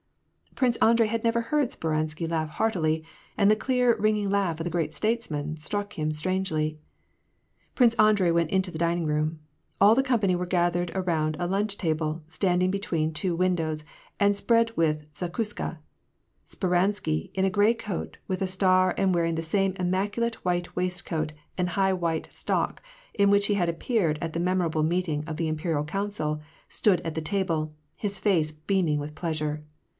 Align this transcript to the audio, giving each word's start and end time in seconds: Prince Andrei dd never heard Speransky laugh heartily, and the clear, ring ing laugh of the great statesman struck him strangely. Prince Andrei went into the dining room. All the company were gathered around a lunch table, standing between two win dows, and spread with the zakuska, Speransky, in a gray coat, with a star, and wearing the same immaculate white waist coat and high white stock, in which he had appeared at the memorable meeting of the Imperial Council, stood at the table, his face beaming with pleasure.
Prince 0.55 0.77
Andrei 0.77 1.07
dd 1.09 1.23
never 1.23 1.41
heard 1.41 1.71
Speransky 1.71 2.27
laugh 2.27 2.49
heartily, 2.49 3.03
and 3.37 3.49
the 3.49 3.55
clear, 3.55 3.95
ring 3.97 4.17
ing 4.17 4.29
laugh 4.31 4.59
of 4.59 4.63
the 4.63 4.69
great 4.69 4.93
statesman 4.93 5.57
struck 5.57 5.93
him 5.93 6.11
strangely. 6.11 6.79
Prince 7.73 7.93
Andrei 7.95 8.31
went 8.31 8.51
into 8.51 8.69
the 8.69 8.79
dining 8.79 9.05
room. 9.05 9.39
All 9.79 9.95
the 9.95 10.03
company 10.03 10.35
were 10.35 10.45
gathered 10.47 10.91
around 10.95 11.35
a 11.39 11.47
lunch 11.47 11.77
table, 11.77 12.23
standing 12.27 12.69
between 12.69 13.13
two 13.13 13.35
win 13.35 13.55
dows, 13.55 13.85
and 14.19 14.35
spread 14.35 14.75
with 14.75 15.01
the 15.13 15.27
zakuska, 15.29 15.79
Speransky, 16.47 17.31
in 17.33 17.45
a 17.45 17.49
gray 17.49 17.73
coat, 17.73 18.17
with 18.27 18.41
a 18.41 18.47
star, 18.47 18.93
and 18.97 19.15
wearing 19.15 19.35
the 19.35 19.41
same 19.41 19.73
immaculate 19.77 20.43
white 20.45 20.75
waist 20.75 21.05
coat 21.05 21.31
and 21.57 21.69
high 21.69 21.93
white 21.93 22.31
stock, 22.31 22.81
in 23.13 23.29
which 23.29 23.47
he 23.47 23.53
had 23.53 23.69
appeared 23.69 24.17
at 24.21 24.33
the 24.33 24.39
memorable 24.39 24.83
meeting 24.83 25.23
of 25.25 25.37
the 25.37 25.47
Imperial 25.47 25.83
Council, 25.83 26.39
stood 26.69 27.01
at 27.01 27.13
the 27.15 27.21
table, 27.21 27.71
his 27.95 28.19
face 28.19 28.51
beaming 28.51 28.99
with 28.99 29.15
pleasure. 29.15 29.63